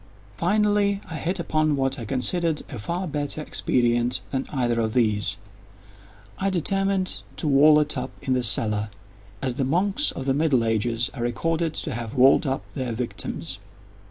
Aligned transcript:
Finally 0.35 0.99
I 1.11 1.17
hit 1.17 1.39
upon 1.39 1.75
what 1.75 1.99
I 1.99 2.05
considered 2.05 2.63
a 2.71 2.79
far 2.79 3.07
better 3.07 3.39
expedient 3.39 4.21
than 4.31 4.47
either 4.51 4.79
of 4.79 4.95
these. 4.95 5.37
I 6.39 6.49
determined 6.49 7.21
to 7.37 7.47
wall 7.47 7.79
it 7.79 7.95
up 7.95 8.09
in 8.19 8.33
the 8.33 8.41
cellar—as 8.41 9.53
the 9.53 9.63
monks 9.63 10.11
of 10.11 10.25
the 10.25 10.33
middle 10.33 10.65
ages 10.65 11.11
are 11.13 11.21
recorded 11.21 11.75
to 11.75 11.93
have 11.93 12.15
walled 12.15 12.47
up 12.47 12.67
their 12.73 12.93
victims. 12.93 13.59